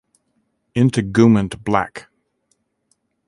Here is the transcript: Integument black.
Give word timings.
Integument 0.73 1.63
black. 1.63 2.07